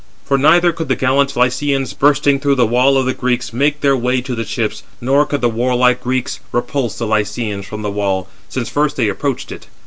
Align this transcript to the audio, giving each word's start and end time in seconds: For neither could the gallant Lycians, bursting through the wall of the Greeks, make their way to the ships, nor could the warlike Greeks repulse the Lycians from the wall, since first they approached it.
For 0.25 0.35
neither 0.39 0.71
could 0.71 0.87
the 0.87 0.95
gallant 0.95 1.35
Lycians, 1.35 1.93
bursting 1.93 2.39
through 2.39 2.55
the 2.55 2.65
wall 2.65 2.97
of 2.97 3.05
the 3.05 3.13
Greeks, 3.13 3.53
make 3.53 3.81
their 3.81 3.95
way 3.95 4.19
to 4.21 4.33
the 4.33 4.43
ships, 4.43 4.81
nor 4.99 5.27
could 5.27 5.41
the 5.41 5.47
warlike 5.47 6.01
Greeks 6.01 6.39
repulse 6.51 6.97
the 6.97 7.05
Lycians 7.05 7.67
from 7.67 7.83
the 7.83 7.91
wall, 7.91 8.27
since 8.49 8.67
first 8.67 8.95
they 8.95 9.09
approached 9.09 9.51
it. 9.51 9.67